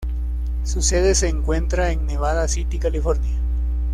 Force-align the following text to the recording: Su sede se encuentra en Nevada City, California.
Su 0.63 0.81
sede 0.81 1.13
se 1.13 1.27
encuentra 1.27 1.91
en 1.91 2.07
Nevada 2.07 2.47
City, 2.47 2.79
California. 2.79 3.37